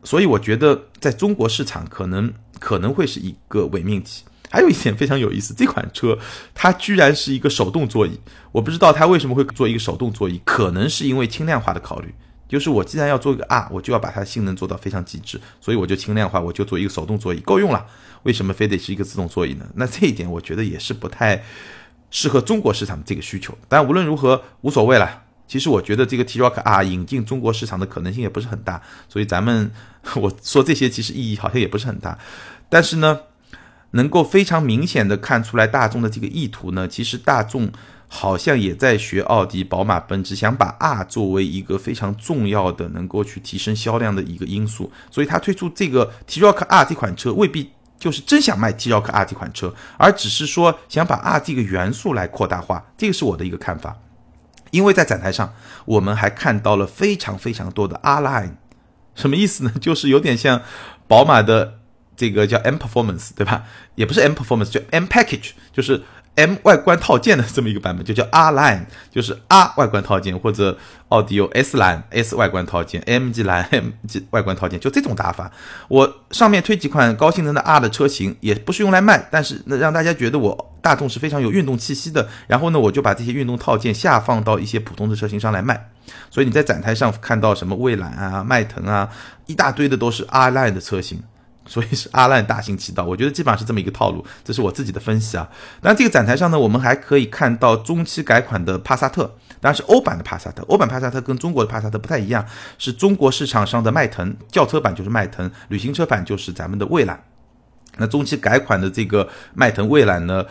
[0.02, 4.24] 所以我觉得在中国市场可能可能会是一个伪命题。
[4.52, 6.18] 还有一点非常有意思，这款车
[6.54, 8.18] 它居然是一个手动座椅，
[8.50, 12.12] 我不知道它为什么会做一个手动座椅，可能是因为轻量化的考虑。
[12.48, 17.86] 就是我既然要做一个 R，我就要把它性能做到非常极致，所以我就轻量化，我就做一个手动座椅够用了。
[18.24, 19.64] 为什么非得是一个自动座椅呢？
[19.76, 21.44] 那这一点我觉得也是不太
[22.10, 23.56] 适合中国市场这个需求。
[23.68, 25.22] 但无论如何无所谓了。
[25.50, 29.68] 其实我觉得这个 T-Roc R 引进中国市场的可能性也不是很大，所以咱们
[30.14, 32.16] 我说这些其实意义好像也不是很大。
[32.68, 33.18] 但是呢，
[33.90, 37.68] 能够非常明显的看出来大众的这个意图呢，其实大众
[38.06, 53.96] 好像也在学奥迪、宝马、奔驰，想把 R 作为一个非常重要的能够去提升销量的一个因素，所以他推出这个 T-Roc R 这款车未必就是真想卖 T-Roc R 这款车，而只是说想把 R 这个元素来扩大化，这个是我的一个看法。
[54.70, 55.54] 因为在展台上，
[55.84, 58.52] 我们还看到了非常非常多的 R Line，
[59.14, 59.72] 什么意思呢？
[59.80, 60.62] 就是有点像
[61.06, 61.78] 宝马的
[62.16, 63.64] 这个叫 M Performance，对吧？
[63.94, 66.02] 也不是 M Performance，叫 M Package，就是。
[66.40, 75.52] M 外观套件的这么一个版本就叫 R Line，就是 R 外观套件，或者奥迪有 S Line S 外观套件，MG Line MG 外观套件，就这种打法。
[75.88, 82.26] 我上面推几款高性能的 R 的车型，也不是用来卖，但是那让大家觉得我大众是非常有运动气息的。
[82.46, 85.90] 然后呢，我就把这些运动套件下放到一些普通的车型上来卖。
[86.30, 89.08] 所以你在展台上看到什么蔚蓝啊、迈腾啊，
[89.46, 91.22] 一大堆的都是 R Line 的车型。
[91.66, 95.48] 所以是阿烂大行其道，我觉得基本上是这么一个套路，这是我自己的分析啊。
[95.82, 99.24] 那这个展台上呢，我们还可以看到中期改款的帕萨特，
[99.60, 100.64] 当然是欧版的帕萨特。
[100.64, 102.44] 欧版帕萨特跟中国的帕萨特不太一样，
[102.78, 107.22] 是中国市场上的迈腾轿车版就是迈腾，旅行车版就是咱们的蔚揽。
[107.98, 110.44] 那中期改款的这个迈腾蔚揽呢，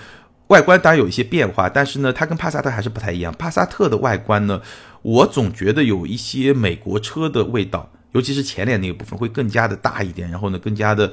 [0.48, 3.34] 外观当然有一些变化，但是呢，它跟帕萨特还是不太一样。
[3.38, 4.62] 帕萨特的外观呢，
[5.02, 7.90] 我总觉得有一些美国车的味道。
[8.12, 11.12] 尤其是前脸那个部分会更加的大一点，然后呢，更加的，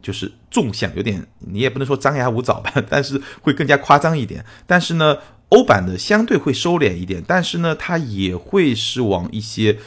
[0.00, 4.44] 就是纵向，有点你也不能说张牙舞爪吧，但是会更加夸张一点。
[4.66, 5.16] 但是呢，
[5.48, 9.78] 欧版的相对会收敛一点，但是呢，它也会是往一些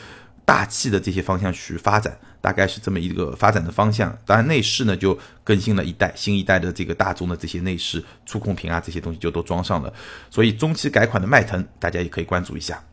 [0.43, 4.17] 大气的这些方向去发展，大概是这么一个发展的方向。
[4.25, 9.93] 当然，内饰呢就更新了一代，新一代的这个大众的这些内饰触控屏啊，这些东西就都装上了。
[10.29, 12.83] 所以中期改款的迈腾，大家也可以关注一下。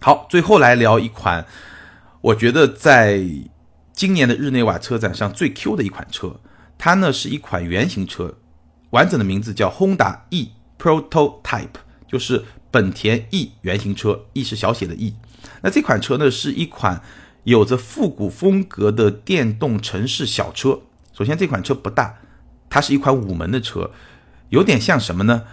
[0.00, 1.46] 好，最后来聊一款，
[2.22, 3.24] 我觉得在
[3.92, 6.38] 今年的日内瓦车展上最 Q 的一款车，
[6.76, 8.36] 它呢是一款原型车，
[8.90, 15.14] 完整的名字叫 Honda E Prototype，就是本田 E 原型车，E 是小写的 E。
[15.62, 17.02] 那这款车呢是一款
[17.44, 20.80] 有着复古风格的电动城市小车。
[21.14, 22.16] 首先这款车不大，
[22.68, 23.90] 它是一款五门的车，
[24.50, 25.44] 有点像什么呢？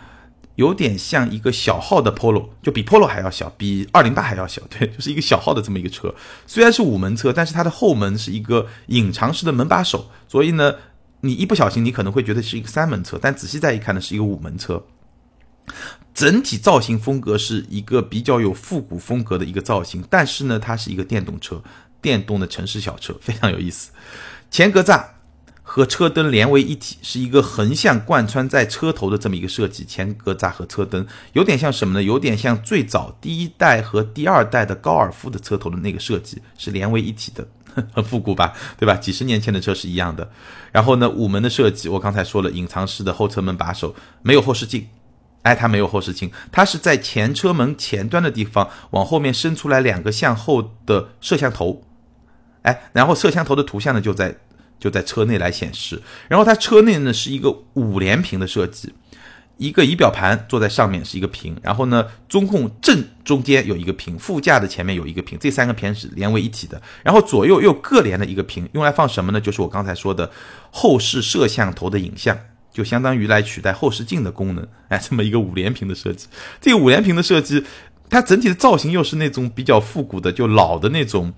[0.58, 6.14] 有点像一个小号的 Polo，就比 Polo 还要小，比二零八还要小，对， 就是一个小号的这么一个车。
[6.48, 10.74] 虽然是五门车，但是它的后门是一个隐藏式的门把手，所以呢，
[11.22, 14.84] 你一不小心你可能会觉得是一个三门车，但仔细再一看呢，是一个五门车。
[16.16, 21.62] 整体造型风格是一个比较有复古风格的一个造型，但是呢，它是一个电动车，
[22.02, 23.92] 电动的城市小车，非常有意思。
[24.50, 25.17] 前格栅。
[25.78, 29.86] 和车灯连为一体，是一个横向贯穿在车头的这么一个设计。
[29.86, 32.02] 前格栅和车灯有点像什么呢？
[32.02, 37.48] 有点像最早第一代和第二代的高尔夫的车头的那个设计，是连为一体的，
[37.94, 38.54] 很 复古吧？
[38.80, 38.96] 对吧？
[38.96, 40.28] 几十年前的车是一样的。
[40.72, 44.88] 然后呢，五门的设计，我刚才说了，隐藏式的后车门把手，没有后视镜。
[45.44, 51.84] 哎，它没有后视镜，它是在前车门前端的地方往后面伸出来两个向后的摄像头。
[52.64, 54.36] 哎，然后摄像头的图像呢就在。
[54.80, 58.94] 就在车内来显示，然后它车内呢是一个五连屏的设计，
[59.58, 69.42] 一个仪表盘坐在上面是一个屏，然后呢中控正中间有一个屏，副驾的前面有一个屏，这三个屏是连为一体的，然后左右又各连了一个屏，用来放什么呢？
[69.42, 70.30] 就是我刚才说的
[70.70, 72.38] 后视摄像头的影像，
[72.72, 76.28] 就相当于来取代后视镜的功能，哎，这么一个五连屏的设计，
[76.62, 77.64] 这个五连屏的设计，
[78.12, 81.34] 它整体的造型又是那种比较复古的，就老的那种。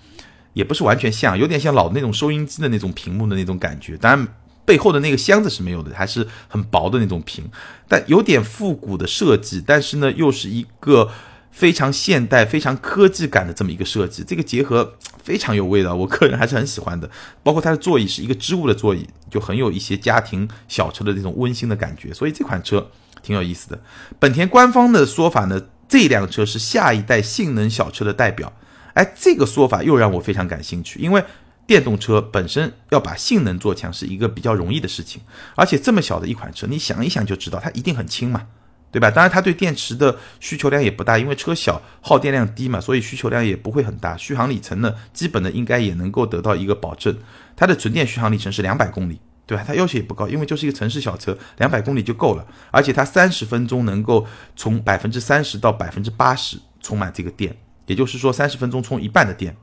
[0.54, 3.96] 也不是完全像，有点像老那种收音机的那种屏幕的那种感觉。
[3.98, 4.28] 当然，
[4.66, 7.50] 背后的那个箱子是没有的，还是很薄的那种屏，
[7.88, 9.64] 但有点复古的设计。
[9.66, 11.10] 但是呢，又是一个
[11.52, 14.24] 非常现代、非常科技感的这么一个设计。
[14.24, 17.10] 这个结合非常有味道，我个人还是很喜欢的。
[17.42, 22.14] 包括它的座椅是一个织物的座椅，就很有一些家庭小车的那种温馨的感觉。
[22.14, 22.90] 所以这款车
[23.24, 23.80] 挺有意思的。
[24.20, 28.54] 本田官方的说法呢，这辆车是下一代性能小车的代表。
[28.94, 31.24] 哎，这个说法又让我非常感兴趣，因为
[31.66, 35.22] 电动车本身要把性能做强是一个比较容易的事情，
[35.56, 38.48] 而且这么小的一款车，你想一想就知道它一定很轻嘛，
[38.92, 39.12] 对吧？
[39.12, 44.18] 当然它对电池的需求量也不大，因为车小耗电量低嘛，所以需求量也不会很大。
[44.18, 47.16] 续航里程呢，基本的应该也能够得到一个保证。
[47.56, 49.64] 它的纯电续航里程是两百公里，对吧？
[49.68, 52.44] 它要求也不高，因为就是一个城市小车，两百公里就够了。
[52.72, 54.26] 而且它三十分钟能够
[54.56, 57.56] 从百分之三十到百分之八十充满这个电。
[57.90, 59.54] 也就是说，三十分钟充一半的电，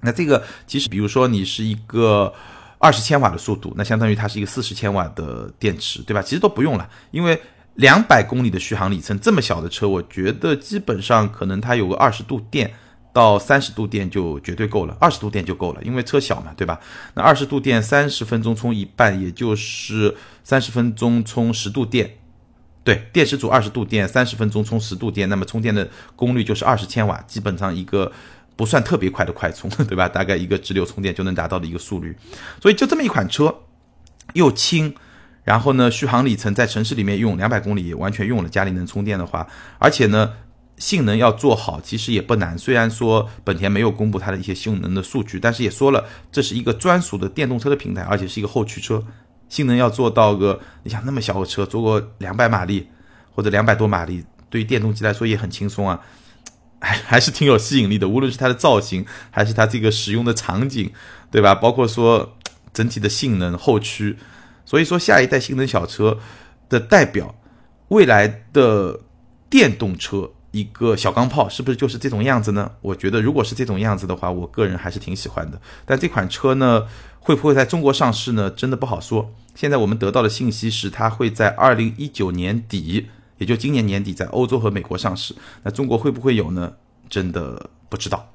[0.00, 2.34] 那这个其实，比如说你是一个
[2.78, 6.20] 二十千瓦的速度，那相当于它是一个四十千瓦的电池，对吧？
[6.20, 7.40] 其实都不用了，因为
[7.76, 12.74] 两百公里的续航里程，这么小的车，我觉得基本上可能它有个二十度电
[13.12, 16.80] 到三十度电就绝对够了，二十度电就够了，因为车小嘛，对吧？
[17.14, 22.18] 那二十度电三十分钟充一半，也就是三十分钟充十度电。
[22.84, 28.10] 对，电池组二十度电，三十分钟充十度电，那么充电的功率就是二十千瓦，基本上一个
[28.56, 30.08] 不算特别快的快充， 对吧？
[30.08, 32.16] 大概一个直流充电就能达到的一个速率。
[32.60, 33.54] 所以就这么一款车，
[34.32, 34.92] 又轻，
[35.44, 39.46] 然后呢，续航里程在城市里面用两百公里也完全用了，家里能充电的话，
[39.78, 40.32] 而且呢，
[40.76, 42.58] 性能要做好其实也不难。
[42.58, 49.04] 虽然说本田没有公布它的一些性能的数据，但是也说了这是一个专属的电动车的平台，而且是一个后驱车。
[49.52, 52.88] 性能要做到个，你想那么小个车，做个两百马力
[53.34, 56.00] 或者两百多马力，对于电动机来说也很轻松啊，
[56.80, 58.08] 还 还是挺有吸引力的。
[58.08, 60.90] 无论是它的造型，还是它这个使用的场景，
[61.30, 61.54] 对吧？
[61.54, 62.34] 包括说
[62.72, 64.16] 整体的性能、后驱，
[64.64, 66.18] 所以说下一代性能小车
[66.70, 67.34] 的代表，
[67.88, 69.00] 未来的
[69.50, 72.70] 电动车一个小钢炮，是不是就是这种样子呢？
[72.80, 75.60] 我觉得如果是这种样子的话，我个人还是挺喜欢的。
[75.84, 76.86] 但这款车呢？
[77.24, 78.50] 会不会在中国上市呢？
[78.50, 79.32] 真的不好说。
[79.54, 83.06] 现在我们得到的信息是，它会在二零一九年底，
[83.38, 85.32] 也就今年年底，在欧洲和美国上市。
[85.62, 86.72] 那中国会不会有呢？
[87.08, 88.28] 真的不知道。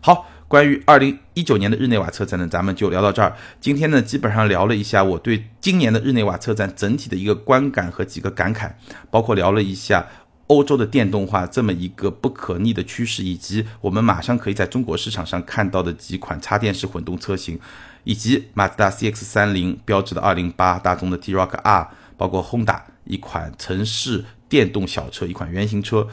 [0.00, 3.36] 好，关于二零一九年的日内瓦车展呢，咱们就聊到这儿。
[3.60, 8.72] 今天呢，基本上聊了一下我对今年的日内瓦车展整体的一个观感和几个感慨，
[9.10, 10.06] 包括聊了一下。
[10.48, 17.58] 欧洲的电动化这么一个不可逆的趋势，以及我们马上可以在中国市场上看到的几款插电式混动车型，
[18.04, 26.06] 以及马自达 CX 三零、标致的二零八、大众的 T-Roc R，包括 Honda 一款城市电动小车、一款原型车，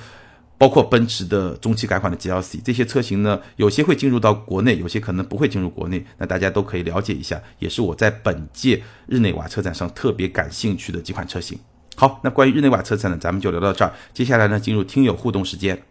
[0.58, 6.04] 包括奔驰的中期改款的 GLC 这些车型呢，有些会进入到国内，有些可能不会进入国内。
[6.18, 11.60] 那大家都可以了解一下，也是我在本届日内瓦车展上特别感兴趣的几款车型。
[11.96, 13.94] 好，那关于日内瓦车展呢，咱们就聊到这儿。
[14.14, 15.82] 接下来呢，进入听友互动时间。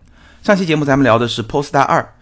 [0.43, 2.15] 上期节目咱们聊的是 Polestar 二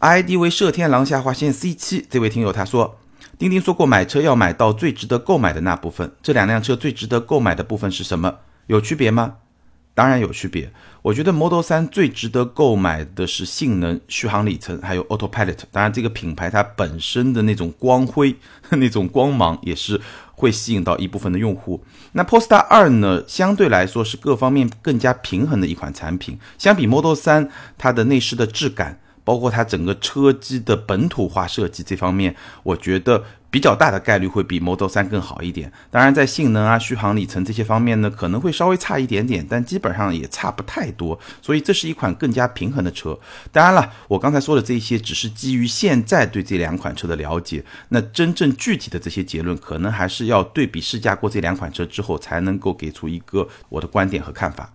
[0.00, 2.04] ，ID 为射天狼下划线 C 七。
[2.10, 2.98] 这位听友他说，
[3.38, 8.38] 丁丁说过买车要买到最值得购买的那部分，这两辆车最值得购买的部分是什么？
[8.66, 9.36] 有区别吗？
[9.94, 10.72] 当然有区别。
[11.02, 15.58] 我觉得 Model 3最值得购买的是性能、续航里程，还有 Autopilot。
[15.70, 18.34] 当然，这个品牌它本身的那种光辉、
[18.70, 20.00] 那种光芒也是
[20.32, 21.82] 会吸引到一部分的用户。
[22.12, 26.38] 那 Polestar 2呢，相对来说是各方面更加平衡的一款产品。
[26.58, 29.00] 相比 Model 3，它的内饰的质感。
[29.24, 35.72] 包括它整个车机的本土化设计这方面，我觉得比较大的概率会比 Model 3更好一点。
[35.90, 41.18] 当然，在性能啊、续航里程这些方面呢，可能会稍微差一点点，但基本上也差不太多。
[41.40, 43.18] 所以这是一款更加平衡的车。
[43.50, 54.70] 当然了，我刚才说的这些只是基于现在对这两款车的了解，那真正具体的这些结论，可能还是要对比试驾过这两款车之后，才能够给出一个我的观点和看法。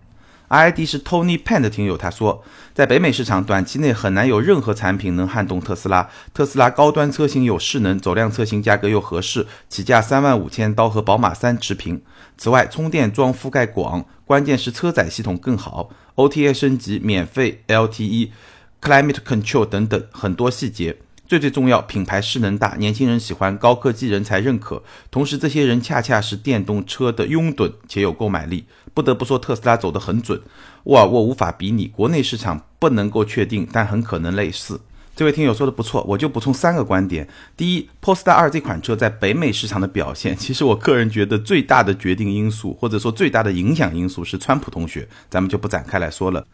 [0.48, 6.08] ID 是 Tony Pan 的听友，他说，在北美市场短期内很难有任何产品能撼动特斯拉。
[6.32, 12.02] 特斯拉高端车型有势能，走量车型价格又合适，起价三万五千刀和宝马三持平。
[12.36, 20.98] 此外，充电桩覆盖广，关键是车载系统更好，OTA 升级，免费 LTE，Climate Control 等等很多细节。
[21.26, 24.82] 最最重要，品牌势能大，年轻人喜欢，高科技人才认可。
[25.10, 28.66] 同时，这些人恰恰是电动车的拥趸，且有购买力。
[28.94, 30.40] 不得不说，特斯拉走得很准。
[30.84, 34.80] 沃尔沃无法比拟，国内市场不能够确定，但很可能类似。
[35.16, 37.28] 这位听友说的不错，我就补充三个观点。
[37.56, 46.44] 第一 p o s t a r 2这款车在北美市场的表现，其实我个人觉得最大的决定因素，或者说最大的影响因素是川普同学，咱们就不展开来说了。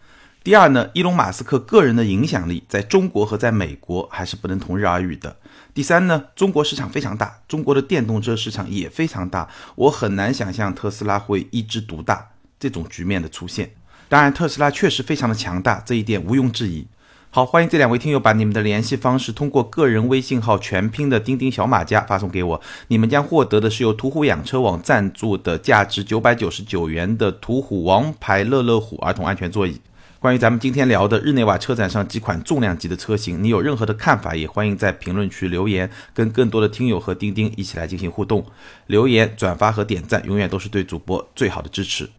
[0.42, 5.36] 第二呢，伊隆马斯克个人的影响力在中国和在美国还是不能同日而语的。
[5.74, 13.70] 第三呢，中国市场非常大，中国的电动车市场也非常大，我很难想象特斯拉会一枝独大这种局面的出现。
[14.08, 16.86] 当然，特斯拉确实非常的强大，这一点毋庸置疑。
[17.28, 29.78] 好，欢迎这两位听友把你们的联系方式通过个人微信号全拼的钉钉小马甲发送给我，你们将获得的是由途虎养车网赞助的价值九百九十九元的途虎王牌乐乐虎儿童安全座椅。
[30.20, 38.44] 关于咱们今天聊的日内瓦车展上几款重量级的车型，你有任何的看法，也欢迎在评论区留言，跟更多的听友和钉钉一起来进行互动。
[38.86, 42.10] 留言、转发和点赞，永远都是对主播最好的支持。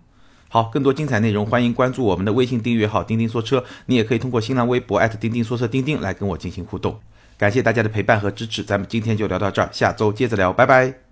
[0.50, 7.00] 好，更多精彩内容，欢迎关注我们的微信订阅号“钉钉说车”，你也可以通过新浪微博钉钉说车钉钉来跟我进行互动。
[7.38, 11.11] 感谢大家的陪伴和支持，咱们今天就聊到这儿，下周接着聊，拜拜。